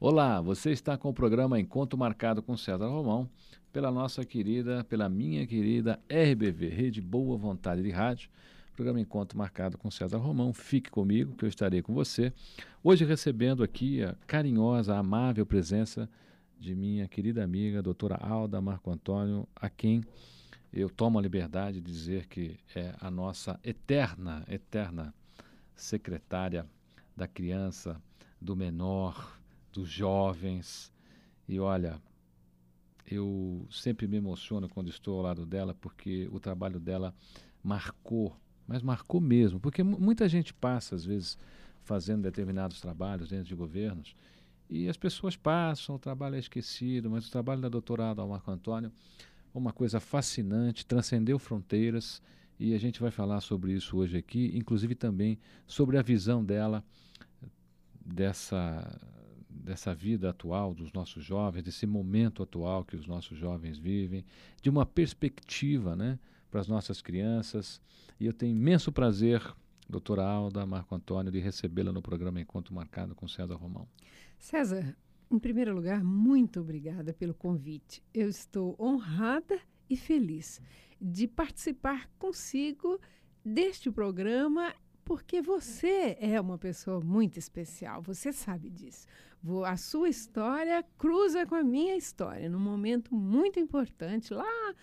Olá, 0.00 0.40
você 0.40 0.70
está 0.70 0.96
com 0.96 1.08
o 1.08 1.12
programa 1.12 1.58
Encontro 1.58 1.98
Marcado 1.98 2.40
com 2.40 2.56
César 2.56 2.86
Romão, 2.86 3.28
pela 3.72 3.90
nossa 3.90 4.24
querida, 4.24 4.84
pela 4.84 5.08
minha 5.08 5.44
querida 5.44 5.98
RBV, 6.08 6.68
Rede 6.68 7.00
Boa 7.00 7.36
Vontade 7.36 7.82
de 7.82 7.90
Rádio. 7.90 8.30
Programa 8.76 9.00
Encontro 9.00 9.36
Marcado 9.36 9.76
com 9.76 9.90
César 9.90 10.18
Romão. 10.18 10.52
Fique 10.52 10.88
comigo, 10.88 11.34
que 11.34 11.44
eu 11.44 11.48
estarei 11.48 11.82
com 11.82 11.92
você. 11.92 12.32
Hoje 12.80 13.04
recebendo 13.04 13.60
aqui 13.64 14.04
a 14.04 14.14
carinhosa, 14.24 14.96
amável 14.96 15.44
presença 15.44 16.08
de 16.60 16.76
minha 16.76 17.08
querida 17.08 17.42
amiga, 17.42 17.82
doutora 17.82 18.14
Alda 18.20 18.60
Marco 18.60 18.92
Antônio, 18.92 19.48
a 19.56 19.68
quem 19.68 20.04
eu 20.72 20.88
tomo 20.88 21.18
a 21.18 21.22
liberdade 21.22 21.80
de 21.80 21.90
dizer 21.90 22.28
que 22.28 22.56
é 22.72 22.94
a 23.00 23.10
nossa 23.10 23.58
eterna, 23.64 24.44
eterna 24.48 25.12
secretária 25.74 26.64
da 27.16 27.26
criança, 27.26 28.00
do 28.40 28.54
menor, 28.54 29.36
dos 29.72 29.88
jovens. 29.88 30.92
E 31.48 31.58
olha, 31.58 32.00
eu 33.06 33.66
sempre 33.70 34.06
me 34.06 34.16
emociono 34.16 34.68
quando 34.68 34.90
estou 34.90 35.16
ao 35.16 35.22
lado 35.22 35.46
dela, 35.46 35.74
porque 35.74 36.28
o 36.30 36.38
trabalho 36.38 36.78
dela 36.78 37.14
marcou, 37.62 38.36
mas 38.66 38.82
marcou 38.82 39.20
mesmo, 39.20 39.58
porque 39.58 39.82
muita 39.82 40.28
gente 40.28 40.52
passa, 40.52 40.94
às 40.94 41.04
vezes, 41.04 41.38
fazendo 41.82 42.22
determinados 42.22 42.80
trabalhos 42.80 43.30
dentro 43.30 43.48
de 43.48 43.54
governos, 43.54 44.14
e 44.70 44.88
as 44.88 44.96
pessoas 44.98 45.34
passam, 45.36 45.94
o 45.94 45.98
trabalho 45.98 46.36
é 46.36 46.38
esquecido, 46.38 47.10
mas 47.10 47.26
o 47.26 47.30
trabalho 47.30 47.62
da 47.62 47.68
doutora 47.70 48.10
Ada 48.10 48.26
Marco 48.26 48.50
Antônio 48.50 48.92
uma 49.58 49.72
coisa 49.72 50.00
fascinante, 50.00 50.86
transcendeu 50.86 51.38
fronteiras, 51.38 52.22
e 52.58 52.74
a 52.74 52.78
gente 52.78 53.00
vai 53.00 53.10
falar 53.10 53.40
sobre 53.40 53.72
isso 53.72 53.96
hoje 53.96 54.16
aqui, 54.16 54.50
inclusive 54.54 54.94
também 54.94 55.38
sobre 55.66 55.96
a 55.96 56.02
visão 56.02 56.44
dela 56.44 56.84
dessa 58.04 59.00
dessa 59.68 59.94
vida 59.94 60.30
atual 60.30 60.74
dos 60.74 60.92
nossos 60.92 61.22
jovens, 61.22 61.62
desse 61.62 61.86
momento 61.86 62.42
atual 62.42 62.84
que 62.84 62.96
os 62.96 63.06
nossos 63.06 63.38
jovens 63.38 63.78
vivem, 63.78 64.24
de 64.62 64.70
uma 64.70 64.86
perspectiva 64.86 65.94
né, 65.94 66.18
para 66.50 66.60
as 66.60 66.66
nossas 66.66 67.02
crianças. 67.02 67.80
E 68.18 68.24
eu 68.26 68.32
tenho 68.32 68.56
imenso 68.56 68.90
prazer, 68.90 69.42
doutora 69.88 70.24
Alda 70.24 70.64
Marco 70.64 70.94
Antônio, 70.94 71.30
de 71.30 71.38
recebê-la 71.38 71.92
no 71.92 72.00
programa 72.00 72.40
Encontro 72.40 72.74
Marcado 72.74 73.14
com 73.14 73.28
César 73.28 73.56
Romão. 73.56 73.86
César, 74.38 74.96
em 75.30 75.38
primeiro 75.38 75.74
lugar, 75.74 76.02
muito 76.02 76.60
obrigada 76.60 77.12
pelo 77.12 77.34
convite. 77.34 78.02
Eu 78.14 78.28
estou 78.28 78.74
honrada 78.80 79.60
e 79.88 79.96
feliz 79.96 80.62
de 81.00 81.28
participar 81.28 82.10
consigo 82.18 82.98
deste 83.44 83.90
programa 83.90 84.74
porque 85.08 85.40
você 85.40 86.18
é 86.20 86.38
uma 86.38 86.58
pessoa 86.58 87.00
muito 87.00 87.38
especial, 87.38 88.02
você 88.02 88.30
sabe 88.30 88.68
disso. 88.68 89.06
A 89.64 89.74
sua 89.74 90.10
história 90.10 90.84
cruza 90.98 91.46
com 91.46 91.54
a 91.54 91.64
minha 91.64 91.96
história 91.96 92.50
num 92.50 92.60
momento 92.60 93.14
muito 93.14 93.58
importante, 93.58 94.34
lá 94.34 94.74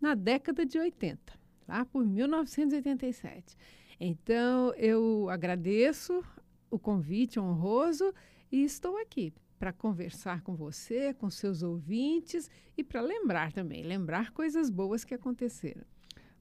na 0.00 0.14
década 0.14 0.64
de 0.64 0.78
80, 0.78 1.32
lá 1.66 1.84
por 1.84 2.06
1987. 2.06 3.56
Então, 3.98 4.72
eu 4.74 5.28
agradeço 5.28 6.22
o 6.70 6.78
convite 6.78 7.40
honroso 7.40 8.14
e 8.52 8.62
estou 8.62 8.96
aqui 8.98 9.34
para 9.58 9.72
conversar 9.72 10.42
com 10.42 10.54
você, 10.54 11.12
com 11.12 11.28
seus 11.28 11.64
ouvintes 11.64 12.48
e 12.78 12.84
para 12.84 13.00
lembrar 13.00 13.52
também, 13.52 13.82
lembrar 13.82 14.30
coisas 14.30 14.70
boas 14.70 15.04
que 15.04 15.12
aconteceram. 15.14 15.82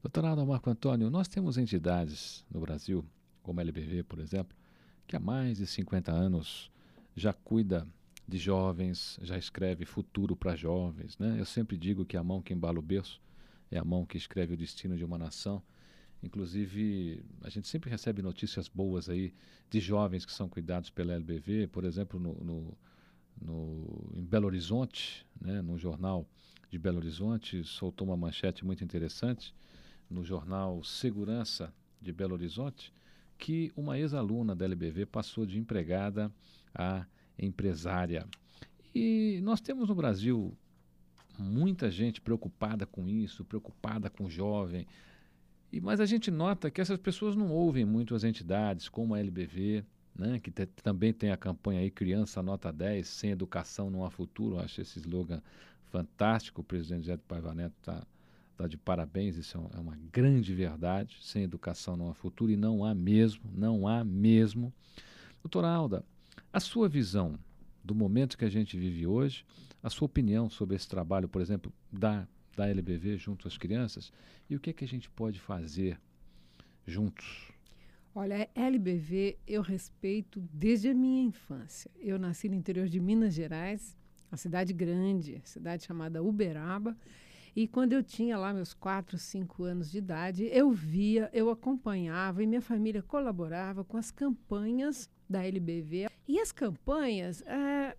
Doutorado 0.03 0.45
Marco 0.45 0.69
Antônio, 0.69 1.09
nós 1.09 1.27
temos 1.27 1.57
entidades 1.57 2.45
no 2.51 2.59
Brasil 2.59 3.03
como 3.41 3.59
a 3.59 3.63
LBV, 3.63 4.03
por 4.03 4.19
exemplo, 4.19 4.55
que 5.07 5.15
há 5.15 5.19
mais 5.19 5.57
de 5.57 5.67
50 5.67 6.11
anos 6.11 6.71
já 7.15 7.33
cuida 7.33 7.87
de 8.27 8.37
jovens, 8.37 9.19
já 9.21 9.37
escreve 9.37 9.85
futuro 9.85 10.35
para 10.35 10.55
jovens. 10.55 11.17
Né? 11.17 11.35
Eu 11.39 11.45
sempre 11.45 11.77
digo 11.77 12.05
que 12.05 12.15
a 12.15 12.23
mão 12.23 12.41
que 12.41 12.53
embala 12.53 12.79
o 12.79 12.81
berço 12.81 13.21
é 13.69 13.77
a 13.77 13.83
mão 13.83 14.05
que 14.05 14.17
escreve 14.17 14.53
o 14.53 14.57
destino 14.57 14.95
de 14.95 15.03
uma 15.03 15.17
nação. 15.17 15.61
Inclusive, 16.23 17.23
a 17.41 17.49
gente 17.49 17.67
sempre 17.67 17.89
recebe 17.89 18.21
notícias 18.21 18.67
boas 18.67 19.09
aí 19.09 19.33
de 19.69 19.79
jovens 19.79 20.25
que 20.25 20.31
são 20.31 20.47
cuidados 20.47 20.89
pela 20.89 21.13
LBV, 21.13 21.67
por 21.67 21.83
exemplo, 21.83 22.19
no, 22.19 22.33
no, 22.35 22.77
no, 23.41 24.11
em 24.15 24.23
Belo 24.23 24.45
Horizonte, 24.45 25.25
né, 25.39 25.61
no 25.61 25.77
jornal 25.77 26.27
de 26.69 26.77
Belo 26.77 26.97
Horizonte, 26.97 27.63
soltou 27.63 28.07
uma 28.07 28.15
manchete 28.15 28.63
muito 28.63 28.83
interessante 28.83 29.53
no 30.09 30.23
jornal 30.23 30.83
Segurança 30.83 31.73
de 32.01 32.13
Belo 32.13 32.33
Horizonte, 32.33 32.93
que 33.41 33.71
uma 33.75 33.97
ex-aluna 33.97 34.55
da 34.55 34.65
LBV 34.65 35.07
passou 35.07 35.47
de 35.47 35.57
empregada 35.57 36.31
a 36.75 37.07
empresária. 37.39 38.27
E 38.93 39.39
nós 39.41 39.59
temos 39.59 39.89
no 39.89 39.95
Brasil 39.95 40.55
muita 41.39 41.89
gente 41.89 42.21
preocupada 42.21 42.85
com 42.85 43.09
isso, 43.09 43.43
preocupada 43.43 44.11
com 44.11 44.25
o 44.25 44.29
jovem. 44.29 44.85
E, 45.71 45.81
mas 45.81 45.99
a 45.99 46.05
gente 46.05 46.29
nota 46.29 46.69
que 46.69 46.79
essas 46.79 46.99
pessoas 46.99 47.35
não 47.35 47.49
ouvem 47.49 47.83
muito 47.83 48.13
as 48.13 48.23
entidades, 48.23 48.87
como 48.87 49.15
a 49.15 49.19
LBV, 49.19 49.83
né, 50.15 50.39
que 50.39 50.51
também 50.51 51.11
tem 51.11 51.31
a 51.31 51.37
campanha 51.37 51.79
aí 51.79 51.89
Criança 51.89 52.43
Nota 52.43 52.71
10, 52.71 53.07
sem 53.07 53.31
educação 53.31 53.89
não 53.89 54.05
há 54.05 54.11
futuro. 54.11 54.59
Acho 54.59 54.81
esse 54.81 54.99
slogan 54.99 55.41
fantástico. 55.89 56.61
O 56.61 56.63
presidente 56.63 57.07
Zé 57.07 57.17
Paiva 57.17 57.55
Neto 57.55 57.73
está 57.79 58.05
Está 58.61 58.67
de 58.67 58.77
parabéns, 58.77 59.37
isso 59.37 59.57
é, 59.57 59.77
é 59.77 59.79
uma 59.79 59.97
grande 60.13 60.53
verdade. 60.53 61.17
Sem 61.19 61.41
educação 61.41 61.97
não 61.97 62.11
há 62.11 62.13
futuro 62.13 62.51
e 62.51 62.55
não 62.55 62.85
há 62.85 62.93
mesmo, 62.93 63.41
não 63.51 63.87
há 63.87 64.03
mesmo. 64.03 64.71
Doutora 65.41 65.67
Alda, 65.67 66.05
a 66.53 66.59
sua 66.59 66.87
visão 66.87 67.39
do 67.83 67.95
momento 67.95 68.37
que 68.37 68.45
a 68.45 68.49
gente 68.49 68.77
vive 68.77 69.07
hoje, 69.07 69.43
a 69.81 69.89
sua 69.89 70.05
opinião 70.05 70.47
sobre 70.47 70.75
esse 70.75 70.87
trabalho, 70.87 71.27
por 71.27 71.41
exemplo, 71.41 71.73
da, 71.91 72.27
da 72.55 72.69
LBV 72.69 73.17
junto 73.17 73.47
às 73.47 73.57
crianças 73.57 74.13
e 74.47 74.55
o 74.55 74.59
que, 74.59 74.69
é 74.69 74.73
que 74.73 74.85
a 74.85 74.87
gente 74.87 75.09
pode 75.09 75.39
fazer 75.39 75.99
juntos? 76.85 77.51
Olha, 78.13 78.47
LBV 78.53 79.39
eu 79.47 79.63
respeito 79.63 80.39
desde 80.53 80.89
a 80.89 80.93
minha 80.93 81.23
infância. 81.23 81.89
Eu 81.99 82.19
nasci 82.19 82.47
no 82.47 82.53
interior 82.53 82.87
de 82.87 82.99
Minas 82.99 83.33
Gerais, 83.33 83.97
uma 84.31 84.37
cidade 84.37 84.71
grande, 84.71 85.41
cidade 85.45 85.83
chamada 85.83 86.21
Uberaba, 86.21 86.95
e 87.55 87.67
quando 87.67 87.93
eu 87.93 88.01
tinha 88.01 88.37
lá 88.37 88.53
meus 88.53 88.73
quatro, 88.73 89.17
cinco 89.17 89.63
anos 89.63 89.91
de 89.91 89.97
idade, 89.97 90.49
eu 90.53 90.71
via, 90.71 91.29
eu 91.33 91.49
acompanhava 91.49 92.41
e 92.41 92.47
minha 92.47 92.61
família 92.61 93.01
colaborava 93.01 93.83
com 93.83 93.97
as 93.97 94.09
campanhas 94.09 95.09
da 95.29 95.43
LBV. 95.45 96.07
E 96.27 96.39
as 96.39 96.53
campanhas, 96.53 97.41
é, 97.41 97.97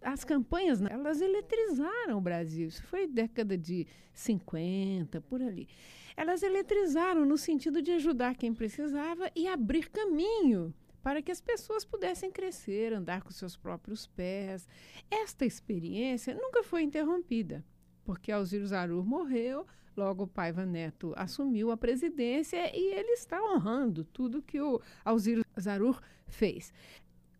as 0.00 0.24
campanhas, 0.24 0.80
né, 0.80 0.88
elas 0.90 1.20
eletrizaram 1.20 2.16
o 2.16 2.20
Brasil. 2.20 2.68
Isso 2.68 2.82
foi 2.84 3.06
década 3.06 3.58
de 3.58 3.86
50, 4.14 5.20
por 5.20 5.42
ali. 5.42 5.68
Elas 6.16 6.42
eletrizaram 6.42 7.26
no 7.26 7.36
sentido 7.36 7.82
de 7.82 7.90
ajudar 7.92 8.36
quem 8.36 8.54
precisava 8.54 9.30
e 9.36 9.46
abrir 9.46 9.90
caminho 9.90 10.72
para 11.02 11.20
que 11.20 11.30
as 11.30 11.42
pessoas 11.42 11.84
pudessem 11.84 12.30
crescer, 12.30 12.94
andar 12.94 13.22
com 13.22 13.30
seus 13.30 13.54
próprios 13.54 14.06
pés. 14.06 14.66
Esta 15.10 15.44
experiência 15.44 16.34
nunca 16.34 16.62
foi 16.62 16.82
interrompida 16.82 17.62
porque 18.04 18.30
Alziro 18.30 18.66
Zarur 18.66 19.04
morreu, 19.04 19.66
logo 19.96 20.24
o 20.24 20.28
Paiva 20.28 20.64
Neto 20.64 21.12
assumiu 21.16 21.70
a 21.70 21.76
presidência 21.76 22.70
e 22.76 22.94
ele 22.94 23.12
está 23.12 23.42
honrando 23.42 24.04
tudo 24.04 24.42
que 24.42 24.60
o 24.60 24.80
Alziro 25.04 25.44
Zarur 25.58 26.00
fez. 26.26 26.72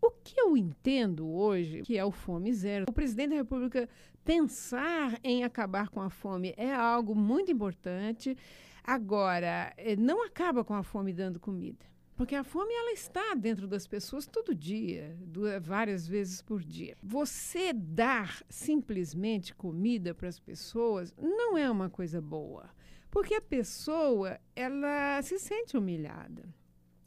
O 0.00 0.10
que 0.10 0.38
eu 0.38 0.56
entendo 0.56 1.26
hoje, 1.26 1.82
que 1.82 1.96
é 1.96 2.04
o 2.04 2.10
Fome 2.10 2.52
Zero, 2.52 2.86
o 2.88 2.92
presidente 2.92 3.30
da 3.30 3.36
República 3.36 3.88
pensar 4.24 5.18
em 5.22 5.44
acabar 5.44 5.88
com 5.88 6.00
a 6.00 6.10
fome 6.10 6.54
é 6.56 6.72
algo 6.74 7.14
muito 7.14 7.52
importante. 7.52 8.36
Agora, 8.82 9.72
eh, 9.76 9.96
não 9.96 10.24
acaba 10.24 10.64
com 10.64 10.74
a 10.74 10.82
fome 10.82 11.12
dando 11.12 11.38
comida. 11.40 11.84
Porque 12.16 12.36
a 12.36 12.44
fome 12.44 12.72
ela 12.72 12.92
está 12.92 13.34
dentro 13.34 13.66
das 13.66 13.88
pessoas 13.88 14.24
todo 14.26 14.54
dia, 14.54 15.16
várias 15.60 16.06
vezes 16.06 16.40
por 16.40 16.62
dia. 16.62 16.96
Você 17.02 17.72
dar 17.72 18.40
simplesmente 18.48 19.52
comida 19.54 20.14
para 20.14 20.28
as 20.28 20.38
pessoas 20.38 21.12
não 21.18 21.58
é 21.58 21.68
uma 21.68 21.90
coisa 21.90 22.20
boa, 22.20 22.70
porque 23.10 23.34
a 23.34 23.42
pessoa 23.42 24.38
ela 24.54 25.20
se 25.22 25.40
sente 25.40 25.76
humilhada. 25.76 26.48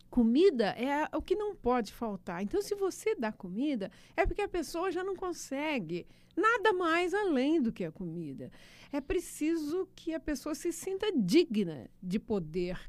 Comida 0.09 0.69
é 0.69 1.07
o 1.15 1.21
que 1.21 1.35
não 1.35 1.55
pode 1.55 1.93
faltar. 1.93 2.41
Então, 2.41 2.61
se 2.61 2.75
você 2.75 3.15
dá 3.15 3.31
comida, 3.31 3.91
é 4.15 4.25
porque 4.25 4.41
a 4.41 4.47
pessoa 4.47 4.91
já 4.91 5.03
não 5.03 5.15
consegue 5.15 6.05
nada 6.35 6.73
mais 6.73 7.13
além 7.13 7.61
do 7.61 7.71
que 7.71 7.85
a 7.85 7.91
comida. 7.91 8.51
É 8.91 8.99
preciso 8.99 9.87
que 9.95 10.13
a 10.13 10.19
pessoa 10.19 10.55
se 10.55 10.71
sinta 10.71 11.11
digna 11.15 11.89
de 12.01 12.19
poder 12.19 12.79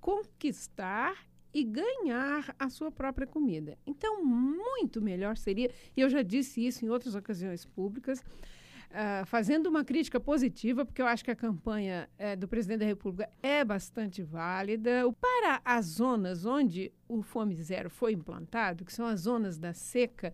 conquistar 0.00 1.29
e 1.52 1.64
ganhar 1.64 2.54
a 2.58 2.68
sua 2.68 2.90
própria 2.90 3.26
comida. 3.26 3.76
Então, 3.86 4.24
muito 4.24 5.00
melhor 5.02 5.36
seria, 5.36 5.70
e 5.96 6.00
eu 6.00 6.08
já 6.08 6.22
disse 6.22 6.64
isso 6.64 6.84
em 6.84 6.88
outras 6.88 7.14
ocasiões 7.14 7.64
públicas, 7.66 8.20
uh, 8.20 9.26
fazendo 9.26 9.66
uma 9.68 9.84
crítica 9.84 10.18
positiva, 10.20 10.84
porque 10.84 11.02
eu 11.02 11.06
acho 11.06 11.24
que 11.24 11.30
a 11.30 11.36
campanha 11.36 12.08
uh, 12.18 12.36
do 12.36 12.46
presidente 12.48 12.80
da 12.80 12.86
República 12.86 13.30
é 13.42 13.64
bastante 13.64 14.22
válida. 14.22 15.02
Para 15.20 15.60
as 15.64 15.86
zonas 15.86 16.44
onde 16.44 16.92
o 17.08 17.22
Fome 17.22 17.54
Zero 17.56 17.90
foi 17.90 18.12
implantado, 18.12 18.84
que 18.84 18.92
são 18.92 19.06
as 19.06 19.20
zonas 19.22 19.58
da 19.58 19.72
seca, 19.72 20.32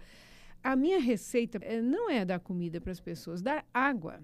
A 0.62 0.74
minha 0.74 0.98
receita 0.98 1.58
eh, 1.62 1.80
não 1.80 2.10
é 2.10 2.24
dar 2.24 2.40
comida 2.40 2.80
para 2.80 2.90
as 2.90 3.00
pessoas, 3.00 3.40
dar 3.40 3.64
água. 3.72 4.18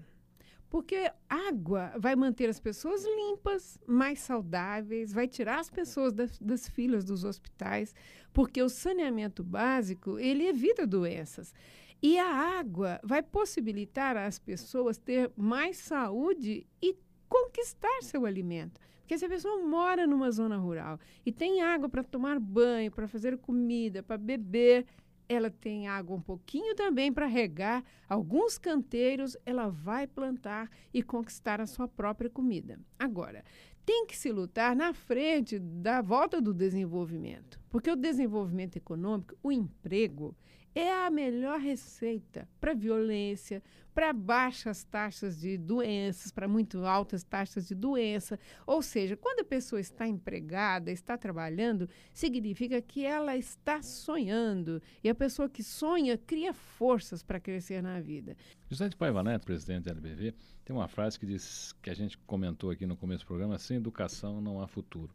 Porque 0.73 1.07
água 1.29 1.93
vai 1.99 2.15
manter 2.15 2.49
as 2.49 2.59
pessoas 2.59 3.05
limpas, 3.05 3.77
mais 3.85 4.17
saudáveis, 4.21 5.13
vai 5.13 5.27
tirar 5.27 5.59
as 5.59 5.69
pessoas 5.69 6.11
das, 6.11 6.39
das 6.39 6.67
filas 6.67 7.05
dos 7.05 7.23
hospitais, 7.23 7.93
porque 8.33 8.59
o 8.59 8.67
saneamento 8.67 9.43
básico, 9.43 10.17
ele 10.17 10.47
evita 10.47 10.87
doenças. 10.87 11.53
E 12.01 12.17
a 12.17 12.25
água 12.57 12.99
vai 13.03 13.21
possibilitar 13.21 14.17
às 14.17 14.39
pessoas 14.39 14.97
ter 14.97 15.31
mais 15.37 15.77
saúde 15.77 16.65
e 16.81 16.97
conquistar 17.29 18.01
seu 18.01 18.25
alimento. 18.25 18.81
Porque 19.01 19.15
se 19.15 19.25
a 19.25 19.29
pessoa 19.29 19.61
mora 19.63 20.07
numa 20.07 20.31
zona 20.31 20.57
rural 20.57 20.99
e 21.23 21.31
tem 21.31 21.61
água 21.61 21.87
para 21.87 22.03
tomar 22.03 22.39
banho, 22.39 22.89
para 22.89 23.07
fazer 23.07 23.37
comida, 23.37 24.01
para 24.01 24.17
beber, 24.17 24.87
ela 25.27 25.49
tem 25.49 25.87
água 25.87 26.15
um 26.15 26.21
pouquinho 26.21 26.75
também 26.75 27.11
para 27.11 27.25
regar 27.25 27.83
alguns 28.07 28.57
canteiros, 28.57 29.37
ela 29.45 29.69
vai 29.69 30.07
plantar 30.07 30.69
e 30.93 31.01
conquistar 31.01 31.61
a 31.61 31.67
sua 31.67 31.87
própria 31.87 32.29
comida. 32.29 32.79
Agora, 32.97 33.43
tem 33.85 34.05
que 34.05 34.15
se 34.15 34.31
lutar 34.31 34.75
na 34.75 34.93
frente 34.93 35.59
da 35.59 36.01
volta 36.01 36.41
do 36.41 36.53
desenvolvimento, 36.53 37.59
porque 37.69 37.91
o 37.91 37.95
desenvolvimento 37.95 38.77
econômico, 38.77 39.35
o 39.43 39.51
emprego, 39.51 40.35
é 40.75 40.91
a 41.05 41.09
melhor 41.09 41.59
receita 41.59 42.47
para 42.59 42.73
violência, 42.73 43.61
para 43.93 44.11
baixas 44.11 44.83
taxas 44.83 45.39
de 45.39 45.57
doenças, 45.57 46.31
para 46.31 46.47
muito 46.47 46.83
altas 46.85 47.23
taxas 47.23 47.67
de 47.67 47.75
doença. 47.75 48.39
Ou 48.65 48.81
seja, 48.81 49.15
quando 49.15 49.41
a 49.41 49.45
pessoa 49.45 49.79
está 49.79 50.07
empregada, 50.07 50.91
está 50.91 51.17
trabalhando, 51.17 51.87
significa 52.11 52.81
que 52.81 53.05
ela 53.05 53.37
está 53.37 53.81
sonhando. 53.81 54.81
E 55.03 55.09
a 55.09 55.15
pessoa 55.15 55.47
que 55.47 55.63
sonha 55.63 56.17
cria 56.17 56.53
forças 56.53 57.21
para 57.21 57.39
crescer 57.39 57.83
na 57.83 57.99
vida. 57.99 58.35
José 58.69 58.89
de 58.89 58.95
Paiva 58.95 59.21
Neto, 59.21 59.45
presidente 59.45 59.85
da 59.85 59.91
LBV, 59.91 60.33
tem 60.65 60.75
uma 60.75 60.87
frase 60.87 61.19
que 61.19 61.25
diz 61.25 61.73
que 61.81 61.89
a 61.89 61.93
gente 61.93 62.17
comentou 62.19 62.71
aqui 62.71 62.87
no 62.87 62.97
começo 62.97 63.23
do 63.23 63.27
programa: 63.27 63.59
sem 63.59 63.77
educação 63.77 64.41
não 64.41 64.59
há 64.59 64.67
futuro. 64.67 65.13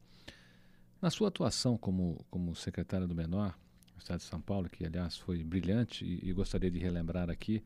Na 1.02 1.10
sua 1.10 1.28
atuação 1.28 1.76
como, 1.76 2.24
como 2.30 2.54
secretária 2.54 3.06
do 3.06 3.14
Menor, 3.14 3.56
no 3.98 4.00
estado 4.00 4.18
de 4.18 4.24
São 4.24 4.40
Paulo, 4.40 4.68
que 4.70 4.86
aliás 4.86 5.16
foi 5.16 5.42
brilhante, 5.42 6.04
e, 6.04 6.30
e 6.30 6.32
gostaria 6.32 6.70
de 6.70 6.78
relembrar 6.78 7.28
aqui 7.28 7.62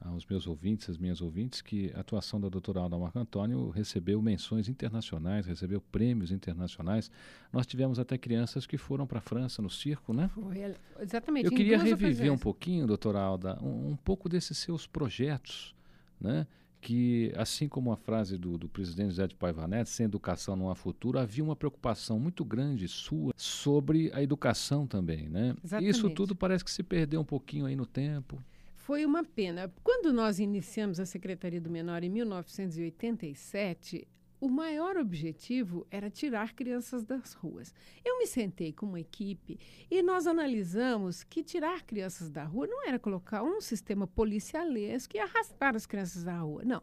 aos 0.00 0.24
meus 0.26 0.46
ouvintes, 0.46 0.88
às 0.88 0.98
minhas 0.98 1.20
ouvintes, 1.20 1.60
que 1.62 1.90
a 1.94 2.00
atuação 2.00 2.40
da 2.40 2.48
doutora 2.48 2.80
Alda 2.80 2.96
Marco 2.96 3.18
Antônio 3.18 3.70
recebeu 3.70 4.20
menções 4.22 4.68
internacionais, 4.68 5.46
recebeu 5.46 5.80
prêmios 5.80 6.30
internacionais. 6.30 7.10
Nós 7.52 7.66
tivemos 7.66 7.98
até 7.98 8.16
crianças 8.16 8.66
que 8.66 8.76
foram 8.76 9.06
para 9.06 9.18
a 9.18 9.22
França 9.22 9.60
no 9.60 9.70
circo, 9.70 10.12
né? 10.12 10.28
Foi, 10.28 10.76
exatamente. 11.00 11.46
Eu 11.46 11.52
queria 11.52 11.78
reviver 11.78 12.30
um 12.30 12.38
pouquinho, 12.38 12.86
doutora 12.86 13.18
Alda, 13.18 13.58
um, 13.62 13.90
um 13.90 13.96
pouco 13.96 14.28
desses 14.28 14.58
seus 14.58 14.86
projetos, 14.86 15.74
né? 16.20 16.46
Que, 16.84 17.32
assim 17.34 17.66
como 17.66 17.90
a 17.90 17.96
frase 17.96 18.36
do, 18.36 18.58
do 18.58 18.68
presidente 18.68 19.08
José 19.08 19.26
de 19.26 19.34
Paiva 19.34 19.66
Neto, 19.66 19.88
sem 19.88 20.04
educação 20.04 20.54
não 20.54 20.68
há 20.68 20.74
futuro, 20.74 21.18
havia 21.18 21.42
uma 21.42 21.56
preocupação 21.56 22.20
muito 22.20 22.44
grande 22.44 22.86
sua 22.88 23.32
sobre 23.38 24.10
a 24.12 24.22
educação 24.22 24.86
também, 24.86 25.26
né? 25.30 25.56
Exatamente. 25.64 25.90
Isso 25.90 26.10
tudo 26.10 26.36
parece 26.36 26.62
que 26.62 26.70
se 26.70 26.82
perdeu 26.82 27.22
um 27.22 27.24
pouquinho 27.24 27.64
aí 27.64 27.74
no 27.74 27.86
tempo. 27.86 28.38
Foi 28.74 29.06
uma 29.06 29.24
pena. 29.24 29.72
Quando 29.82 30.12
nós 30.12 30.38
iniciamos 30.38 31.00
a 31.00 31.06
Secretaria 31.06 31.58
do 31.58 31.70
Menor 31.70 32.04
em 32.04 32.10
1987, 32.10 34.06
o 34.44 34.48
maior 34.50 34.98
objetivo 34.98 35.86
era 35.90 36.10
tirar 36.10 36.52
crianças 36.52 37.02
das 37.02 37.32
ruas. 37.32 37.74
Eu 38.04 38.18
me 38.18 38.26
sentei 38.26 38.74
com 38.74 38.84
uma 38.84 39.00
equipe 39.00 39.58
e 39.90 40.02
nós 40.02 40.26
analisamos 40.26 41.24
que 41.24 41.42
tirar 41.42 41.82
crianças 41.82 42.28
da 42.28 42.44
rua 42.44 42.66
não 42.66 42.86
era 42.86 42.98
colocar 42.98 43.42
um 43.42 43.58
sistema 43.58 44.06
policialesco 44.06 45.16
e 45.16 45.18
arrastar 45.18 45.74
as 45.74 45.86
crianças 45.86 46.22
da 46.22 46.36
rua. 46.36 46.62
Não. 46.62 46.82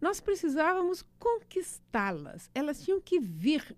Nós 0.00 0.22
precisávamos 0.22 1.04
conquistá-las. 1.18 2.50
Elas 2.54 2.82
tinham 2.82 2.98
que 2.98 3.20
vir 3.20 3.76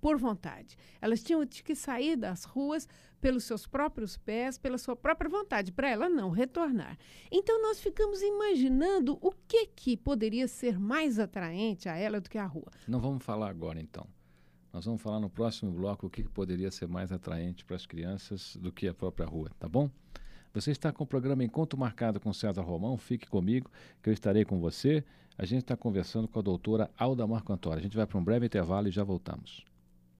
por 0.00 0.16
vontade. 0.16 0.76
Elas 1.00 1.22
tinham 1.22 1.46
que 1.46 1.74
sair 1.74 2.16
das 2.16 2.44
ruas 2.44 2.88
pelos 3.20 3.44
seus 3.44 3.66
próprios 3.66 4.16
pés, 4.16 4.58
pela 4.58 4.78
sua 4.78 4.94
própria 4.94 5.28
vontade, 5.28 5.72
para 5.72 5.88
ela 5.88 6.08
não 6.08 6.30
retornar. 6.30 6.98
Então 7.30 7.62
nós 7.62 7.80
ficamos 7.80 8.22
imaginando 8.22 9.18
o 9.20 9.32
que 9.48 9.66
que 9.66 9.96
poderia 9.96 10.46
ser 10.46 10.78
mais 10.78 11.18
atraente 11.18 11.88
a 11.88 11.96
ela 11.96 12.20
do 12.20 12.30
que 12.30 12.38
a 12.38 12.46
rua. 12.46 12.70
Não 12.86 13.00
vamos 13.00 13.24
falar 13.24 13.50
agora 13.50 13.80
então. 13.80 14.06
Nós 14.72 14.84
vamos 14.84 15.00
falar 15.00 15.20
no 15.20 15.30
próximo 15.30 15.72
bloco 15.72 16.06
o 16.06 16.10
que, 16.10 16.22
que 16.22 16.28
poderia 16.28 16.70
ser 16.70 16.86
mais 16.86 17.10
atraente 17.10 17.64
para 17.64 17.76
as 17.76 17.86
crianças 17.86 18.56
do 18.60 18.70
que 18.70 18.86
a 18.86 18.92
própria 18.92 19.26
rua, 19.26 19.50
tá 19.58 19.66
bom? 19.66 19.90
Você 20.52 20.70
está 20.70 20.92
com 20.92 21.04
o 21.04 21.06
programa 21.06 21.44
Encontro 21.44 21.78
Marcado 21.78 22.20
com 22.20 22.32
César 22.32 22.62
Romão. 22.62 22.96
Fique 22.96 23.26
comigo, 23.26 23.70
que 24.02 24.08
eu 24.08 24.12
estarei 24.12 24.44
com 24.44 24.58
você. 24.58 25.04
A 25.36 25.44
gente 25.44 25.62
está 25.62 25.76
conversando 25.76 26.26
com 26.26 26.38
a 26.38 26.42
doutora 26.42 26.90
Alda 26.96 27.26
Marco 27.26 27.52
Antônio. 27.52 27.78
A 27.78 27.82
gente 27.82 27.96
vai 27.96 28.06
para 28.06 28.18
um 28.18 28.24
breve 28.24 28.46
intervalo 28.46 28.88
e 28.88 28.90
já 28.90 29.04
voltamos. 29.04 29.64